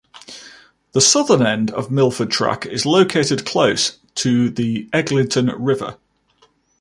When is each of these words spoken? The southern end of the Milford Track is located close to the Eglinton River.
The 0.93 0.99
southern 1.01 1.45
end 1.45 1.69
of 1.69 1.89
the 1.89 1.93
Milford 1.93 2.31
Track 2.31 2.65
is 2.65 2.87
located 2.87 3.45
close 3.45 3.99
to 4.15 4.49
the 4.49 4.89
Eglinton 4.91 5.51
River. 5.55 5.95